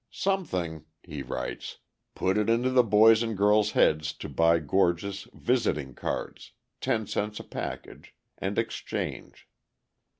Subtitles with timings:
[0.09, 1.77] "Something," he writes,
[2.15, 7.39] "put it into the boys' and girls' heads to buy gorgeous visiting cards ten cents
[7.39, 9.47] a package and exchange.